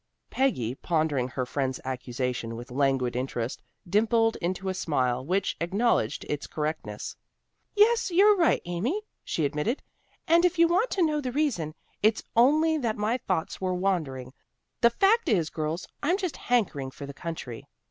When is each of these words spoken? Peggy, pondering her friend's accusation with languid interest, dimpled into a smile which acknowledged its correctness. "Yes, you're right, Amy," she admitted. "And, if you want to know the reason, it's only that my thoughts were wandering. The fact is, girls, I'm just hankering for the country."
Peggy, 0.31 0.73
pondering 0.73 1.27
her 1.27 1.45
friend's 1.45 1.79
accusation 1.85 2.55
with 2.55 2.71
languid 2.71 3.15
interest, 3.15 3.61
dimpled 3.87 4.35
into 4.37 4.67
a 4.67 4.73
smile 4.73 5.23
which 5.23 5.55
acknowledged 5.61 6.25
its 6.27 6.47
correctness. 6.47 7.15
"Yes, 7.75 8.09
you're 8.09 8.35
right, 8.35 8.63
Amy," 8.65 9.03
she 9.23 9.45
admitted. 9.45 9.83
"And, 10.27 10.43
if 10.43 10.57
you 10.57 10.67
want 10.67 10.89
to 10.89 11.05
know 11.05 11.21
the 11.21 11.31
reason, 11.31 11.75
it's 12.01 12.23
only 12.35 12.79
that 12.79 12.97
my 12.97 13.17
thoughts 13.19 13.61
were 13.61 13.75
wandering. 13.75 14.33
The 14.81 14.89
fact 14.89 15.29
is, 15.29 15.51
girls, 15.51 15.87
I'm 16.01 16.17
just 16.17 16.35
hankering 16.35 16.89
for 16.89 17.05
the 17.05 17.13
country." 17.13 17.67